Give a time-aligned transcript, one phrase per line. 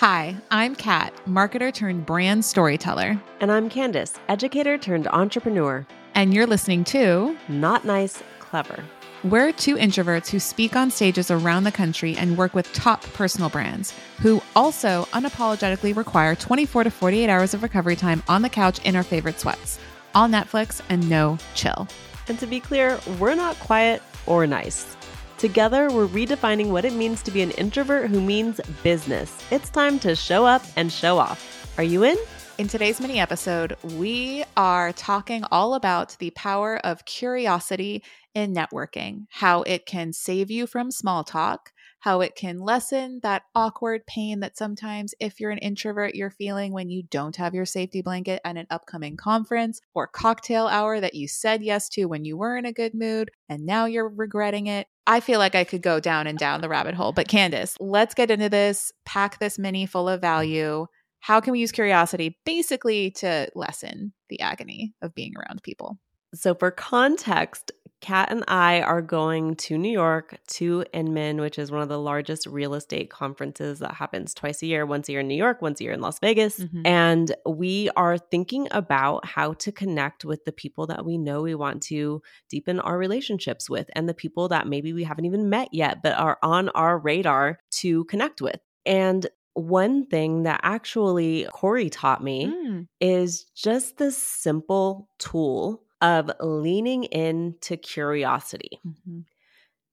[0.00, 3.20] Hi, I'm Kat, marketer turned brand storyteller.
[3.40, 5.86] And I'm Candice, educator turned entrepreneur.
[6.14, 8.82] And you're listening to Not Nice, Clever.
[9.24, 13.50] We're two introverts who speak on stages around the country and work with top personal
[13.50, 13.92] brands
[14.22, 18.96] who also unapologetically require 24 to 48 hours of recovery time on the couch in
[18.96, 19.78] our favorite sweats.
[20.14, 21.86] All Netflix and no chill.
[22.26, 24.96] And to be clear, we're not quiet or nice.
[25.40, 29.42] Together, we're redefining what it means to be an introvert who means business.
[29.50, 31.72] It's time to show up and show off.
[31.78, 32.18] Are you in?
[32.58, 39.28] In today's mini episode, we are talking all about the power of curiosity in networking,
[39.30, 44.40] how it can save you from small talk, how it can lessen that awkward pain
[44.40, 48.40] that sometimes, if you're an introvert, you're feeling when you don't have your safety blanket
[48.44, 52.56] at an upcoming conference or cocktail hour that you said yes to when you were
[52.56, 54.86] in a good mood and now you're regretting it.
[55.06, 57.12] I feel like I could go down and down the rabbit hole.
[57.12, 60.86] But Candice, let's get into this, pack this mini full of value.
[61.20, 65.98] How can we use curiosity basically to lessen the agony of being around people?
[66.32, 71.70] So, for context, Kat and I are going to New York to Inman, which is
[71.70, 75.20] one of the largest real estate conferences that happens twice a year, once a year
[75.20, 76.58] in New York, once a year in Las Vegas.
[76.58, 76.86] Mm-hmm.
[76.86, 81.54] And we are thinking about how to connect with the people that we know we
[81.54, 85.68] want to deepen our relationships with and the people that maybe we haven't even met
[85.72, 88.60] yet, but are on our radar to connect with.
[88.86, 92.86] And one thing that actually Corey taught me mm.
[93.00, 98.80] is just this simple tool of leaning into curiosity.
[98.86, 99.20] Mm-hmm.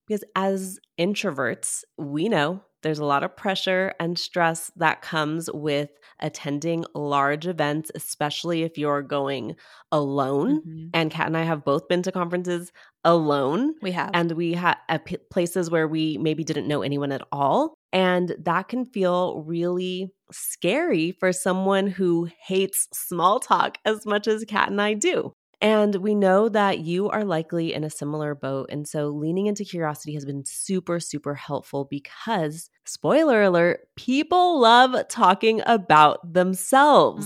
[0.07, 5.89] Because as introverts, we know there's a lot of pressure and stress that comes with
[6.21, 9.55] attending large events, especially if you're going
[9.91, 10.61] alone.
[10.61, 10.87] Mm-hmm.
[10.93, 12.71] And Kat and I have both been to conferences
[13.03, 13.73] alone.
[13.81, 14.11] We have.
[14.13, 17.73] And we had p- places where we maybe didn't know anyone at all.
[17.91, 24.45] And that can feel really scary for someone who hates small talk as much as
[24.45, 25.33] Kat and I do.
[25.59, 28.69] And we know that you are likely in a similar boat.
[28.69, 35.07] And so leaning into curiosity has been super, super helpful because, spoiler alert, people love
[35.07, 37.25] talking about themselves.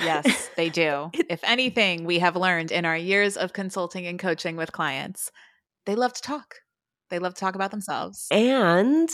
[0.00, 0.04] Mm.
[0.04, 1.10] Yes, they do.
[1.28, 5.30] if anything, we have learned in our years of consulting and coaching with clients,
[5.84, 6.56] they love to talk.
[7.10, 8.26] They love to talk about themselves.
[8.30, 9.10] And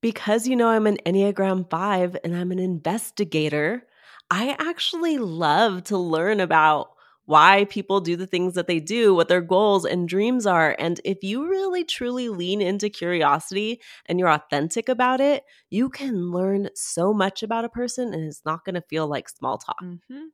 [0.00, 3.86] because you know I'm an Enneagram 5 and I'm an investigator,
[4.30, 6.90] I actually love to learn about
[7.28, 10.74] why people do the things that they do, what their goals and dreams are.
[10.78, 16.30] And if you really truly lean into curiosity and you're authentic about it, you can
[16.30, 19.76] learn so much about a person and it's not going to feel like small talk.
[19.82, 20.28] Mm-hmm.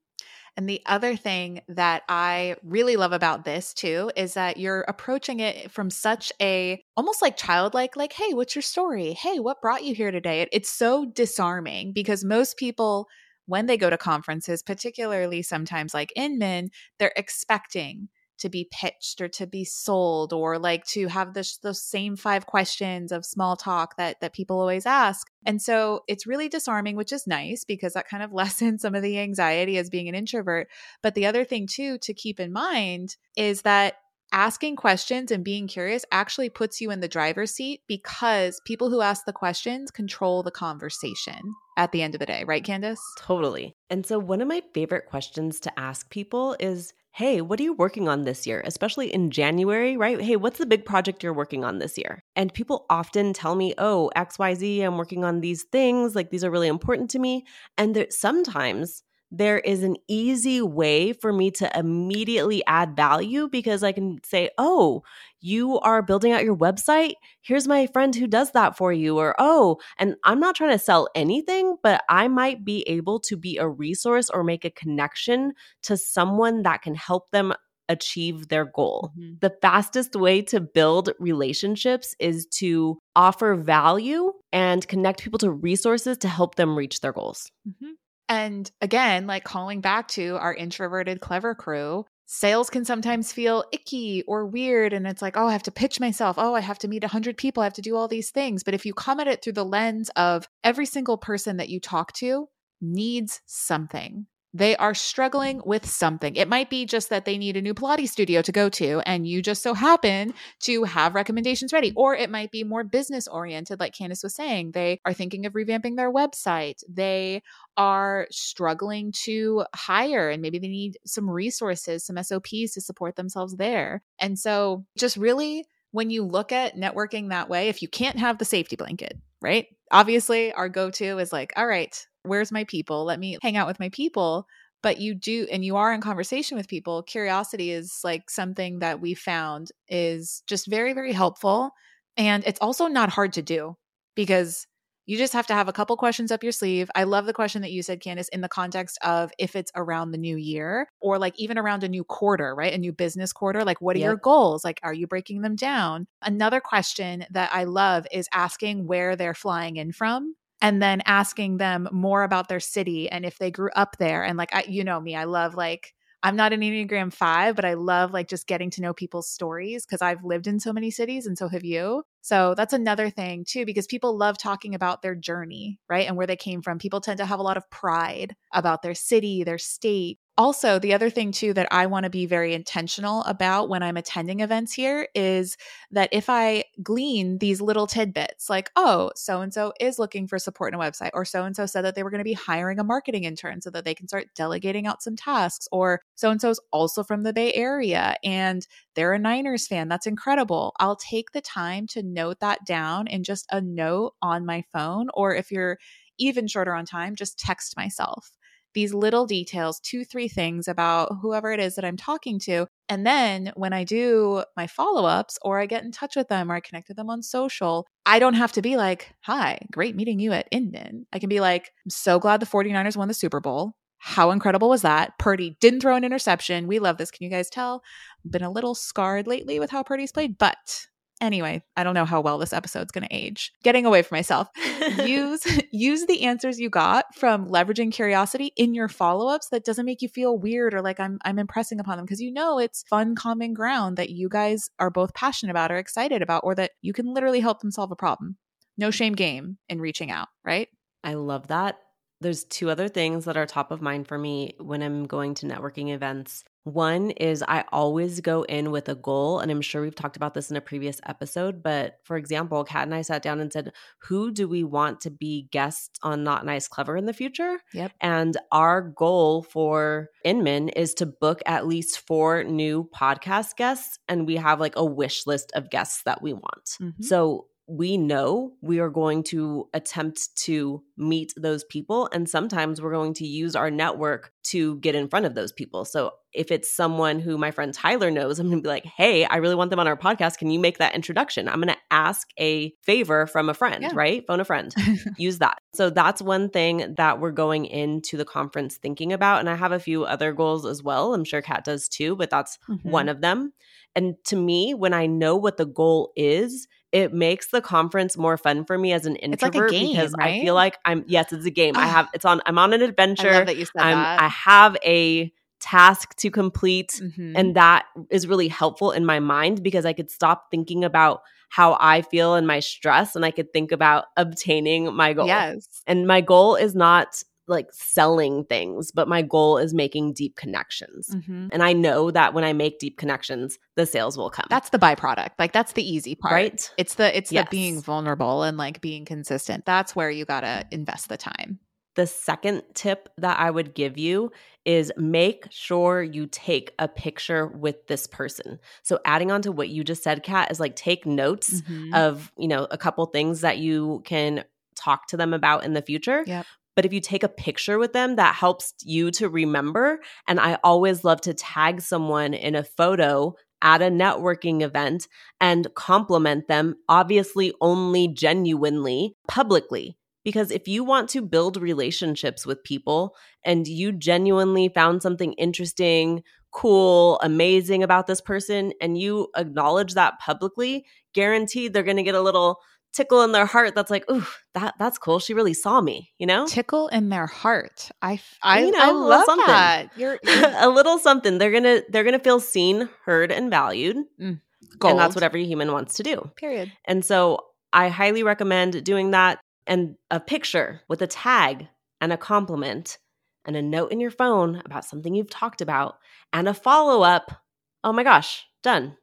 [0.56, 5.40] And the other thing that I really love about this too is that you're approaching
[5.40, 9.14] it from such a almost like childlike, like, hey, what's your story?
[9.14, 10.46] Hey, what brought you here today?
[10.52, 13.08] It's so disarming because most people
[13.46, 19.28] when they go to conferences, particularly sometimes like Inman, they're expecting to be pitched or
[19.28, 23.96] to be sold or like to have the those same five questions of small talk
[23.96, 25.30] that that people always ask.
[25.46, 29.02] And so it's really disarming, which is nice because that kind of lessens some of
[29.02, 30.68] the anxiety as being an introvert.
[31.02, 33.94] But the other thing too to keep in mind is that
[34.34, 39.00] asking questions and being curious actually puts you in the driver's seat because people who
[39.00, 42.98] ask the questions control the conversation at the end of the day, right, Candice?
[43.16, 43.74] Totally.
[43.88, 47.74] And so, one of my favorite questions to ask people is Hey, what are you
[47.74, 48.60] working on this year?
[48.66, 50.20] Especially in January, right?
[50.20, 52.24] Hey, what's the big project you're working on this year?
[52.34, 56.16] And people often tell me, oh, XYZ, I'm working on these things.
[56.16, 57.44] Like, these are really important to me.
[57.78, 63.92] And sometimes there is an easy way for me to immediately add value because I
[63.92, 65.02] can say, oh,
[65.40, 67.14] you are building out your website.
[67.42, 69.18] Here's my friend who does that for you.
[69.18, 73.36] Or, oh, and I'm not trying to sell anything, but I might be able to
[73.36, 75.52] be a resource or make a connection
[75.82, 77.52] to someone that can help them
[77.88, 79.12] achieve their goal.
[79.18, 79.34] Mm-hmm.
[79.40, 86.18] The fastest way to build relationships is to offer value and connect people to resources
[86.18, 87.50] to help them reach their goals.
[87.68, 87.92] Mm-hmm.
[88.28, 94.22] And again, like calling back to our introverted, clever crew, sales can sometimes feel icky
[94.26, 94.92] or weird.
[94.92, 96.36] And it's like, oh, I have to pitch myself.
[96.38, 97.62] Oh, I have to meet 100 people.
[97.62, 98.64] I have to do all these things.
[98.64, 101.80] But if you come at it through the lens of every single person that you
[101.80, 102.48] talk to
[102.80, 106.36] needs something, they are struggling with something.
[106.36, 109.26] It might be just that they need a new Pilates studio to go to, and
[109.26, 111.92] you just so happen to have recommendations ready.
[111.96, 114.70] Or it might be more business oriented, like Candice was saying.
[114.70, 116.82] They are thinking of revamping their website.
[116.88, 117.42] They
[117.76, 123.56] are struggling to hire, and maybe they need some resources, some SOPs to support themselves
[123.56, 124.02] there.
[124.20, 128.38] And so, just really when you look at networking that way, if you can't have
[128.38, 129.66] the safety blanket, right?
[129.92, 133.04] Obviously, our go to is like, all right, where's my people?
[133.04, 134.46] Let me hang out with my people.
[134.82, 137.02] But you do, and you are in conversation with people.
[137.02, 141.70] Curiosity is like something that we found is just very, very helpful.
[142.16, 143.76] And it's also not hard to do
[144.14, 144.66] because
[145.06, 146.90] you just have to have a couple questions up your sleeve.
[146.94, 150.10] I love the question that you said, Candice, in the context of if it's around
[150.10, 152.72] the new year or like even around a new quarter, right?
[152.72, 153.64] A new business quarter.
[153.64, 154.06] Like, what are yep.
[154.06, 154.64] your goals?
[154.64, 156.06] Like, are you breaking them down?
[156.22, 161.58] Another question that I love is asking where they're flying in from and then asking
[161.58, 164.24] them more about their city and if they grew up there.
[164.24, 165.92] And like, I, you know me, I love like,
[166.24, 169.84] I'm not an Enneagram 5, but I love like just getting to know people's stories
[169.84, 172.02] because I've lived in so many cities and so have you.
[172.22, 176.08] So that's another thing too, because people love talking about their journey, right?
[176.08, 176.78] And where they came from.
[176.78, 180.92] People tend to have a lot of pride about their city, their state, also, the
[180.94, 184.72] other thing too that I want to be very intentional about when I'm attending events
[184.72, 185.56] here is
[185.92, 190.38] that if I glean these little tidbits, like, oh, so and so is looking for
[190.38, 192.32] support in a website, or so and so said that they were going to be
[192.32, 196.30] hiring a marketing intern so that they can start delegating out some tasks, or so
[196.30, 199.88] and so is also from the Bay Area and they're a Niners fan.
[199.88, 200.74] That's incredible.
[200.80, 205.08] I'll take the time to note that down in just a note on my phone,
[205.14, 205.78] or if you're
[206.18, 208.30] even shorter on time, just text myself
[208.74, 212.66] these little details, two, three things about whoever it is that I'm talking to.
[212.88, 216.50] And then when I do my follow ups or I get in touch with them
[216.50, 219.96] or I connect with them on social, I don't have to be like, hi, great
[219.96, 221.06] meeting you at Inman.
[221.12, 223.74] I can be like, I'm so glad the 49ers won the Super Bowl.
[223.98, 225.18] How incredible was that?
[225.18, 226.66] Purdy didn't throw an interception.
[226.66, 227.10] We love this.
[227.10, 227.82] Can you guys tell?
[228.22, 230.88] I've been a little scarred lately with how Purdy's played, but
[231.20, 233.52] Anyway, I don't know how well this episode's going to age.
[233.62, 234.48] Getting away from myself.
[235.04, 240.02] use use the answers you got from leveraging curiosity in your follow-ups that doesn't make
[240.02, 243.14] you feel weird or like I'm I'm impressing upon them because you know it's fun
[243.14, 246.92] common ground that you guys are both passionate about or excited about or that you
[246.92, 248.36] can literally help them solve a problem.
[248.76, 250.68] No shame game in reaching out, right?
[251.04, 251.78] I love that.
[252.20, 255.46] There's two other things that are top of mind for me when I'm going to
[255.46, 256.44] networking events.
[256.64, 260.32] One is I always go in with a goal, and I'm sure we've talked about
[260.32, 261.62] this in a previous episode.
[261.62, 265.10] But for example, Kat and I sat down and said, Who do we want to
[265.10, 267.58] be guests on Not Nice Clever in the future?
[267.74, 267.92] Yep.
[268.00, 274.26] And our goal for Inman is to book at least four new podcast guests, and
[274.26, 276.78] we have like a wish list of guests that we want.
[276.80, 277.02] Mm-hmm.
[277.02, 282.08] So we know we are going to attempt to meet those people.
[282.12, 285.86] And sometimes we're going to use our network to get in front of those people.
[285.86, 289.24] So if it's someone who my friend Tyler knows, I'm going to be like, hey,
[289.24, 290.36] I really want them on our podcast.
[290.36, 291.48] Can you make that introduction?
[291.48, 293.92] I'm going to ask a favor from a friend, yeah.
[293.94, 294.26] right?
[294.26, 294.74] Phone a friend.
[295.16, 295.56] use that.
[295.72, 299.40] So that's one thing that we're going into the conference thinking about.
[299.40, 301.14] And I have a few other goals as well.
[301.14, 302.90] I'm sure Kat does too, but that's mm-hmm.
[302.90, 303.52] one of them.
[303.96, 308.36] And to me, when I know what the goal is, it makes the conference more
[308.36, 310.40] fun for me as an introvert like game, because right?
[310.40, 311.76] I feel like I'm yes, it's a game.
[311.76, 313.32] I have it's on I'm on an adventure.
[313.32, 314.22] I that you said I'm, that.
[314.22, 317.34] I have a task to complete mm-hmm.
[317.36, 321.76] and that is really helpful in my mind because I could stop thinking about how
[321.80, 325.26] I feel and my stress and I could think about obtaining my goal.
[325.26, 325.82] Yes.
[325.86, 331.08] And my goal is not like selling things, but my goal is making deep connections.
[331.08, 331.48] Mm-hmm.
[331.52, 334.46] And I know that when I make deep connections, the sales will come.
[334.48, 335.30] That's the byproduct.
[335.38, 336.32] Like that's the easy part.
[336.32, 336.72] Right?
[336.76, 337.44] It's the it's yes.
[337.44, 339.64] the being vulnerable and like being consistent.
[339.64, 341.58] That's where you got to invest the time.
[341.96, 344.32] The second tip that I would give you
[344.64, 348.58] is make sure you take a picture with this person.
[348.82, 351.94] So adding on to what you just said, Kat, is like take notes mm-hmm.
[351.94, 355.82] of, you know, a couple things that you can talk to them about in the
[355.82, 356.24] future.
[356.26, 356.46] Yep.
[356.76, 360.00] But if you take a picture with them, that helps you to remember.
[360.26, 365.08] And I always love to tag someone in a photo at a networking event
[365.40, 369.96] and compliment them, obviously, only genuinely, publicly.
[370.24, 373.14] Because if you want to build relationships with people
[373.44, 380.18] and you genuinely found something interesting, cool, amazing about this person, and you acknowledge that
[380.20, 382.60] publicly, guaranteed they're going to get a little
[382.94, 385.18] tickle in their heart that's like, ooh, that that's cool.
[385.18, 386.46] She really saw me, you know?
[386.46, 387.90] Tickle in their heart.
[388.00, 389.46] I I, you know, I love something.
[389.46, 389.88] that.
[389.96, 390.52] You're, you're...
[390.56, 391.38] a little something.
[391.38, 393.96] They're gonna they're gonna feel seen, heard, and valued.
[394.20, 394.40] Mm,
[394.82, 396.30] and that's what every human wants to do.
[396.36, 396.72] Period.
[396.84, 401.68] And so I highly recommend doing that and a picture with a tag
[402.00, 402.98] and a compliment
[403.44, 405.96] and a note in your phone about something you've talked about
[406.32, 407.42] and a follow up.
[407.82, 408.96] Oh my gosh, done.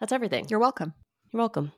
[0.00, 0.46] That's everything.
[0.48, 0.94] You're welcome.
[1.32, 1.72] You're welcome.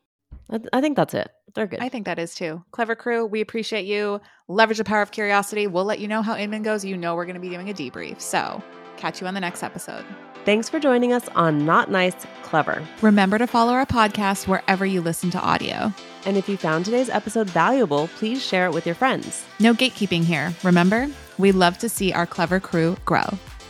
[0.72, 1.30] I, think that's it.
[1.54, 1.80] They're good.
[1.80, 2.62] I think that is too.
[2.72, 4.20] Clever crew, we appreciate you.
[4.48, 5.66] Leverage the power of curiosity.
[5.66, 6.84] We'll let you know how Inman goes.
[6.84, 8.20] You know we're going to be doing a debrief.
[8.20, 8.62] So
[9.02, 10.04] Catch you on the next episode.
[10.44, 12.86] Thanks for joining us on Not Nice, Clever.
[13.00, 15.92] Remember to follow our podcast wherever you listen to audio.
[16.24, 19.44] And if you found today's episode valuable, please share it with your friends.
[19.58, 20.52] No gatekeeping here.
[20.62, 23.26] Remember, we love to see our clever crew grow.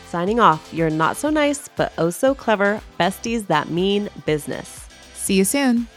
[0.07, 4.87] Signing off, you're not so nice, but oh so clever besties that mean business.
[5.15, 5.89] See you soon.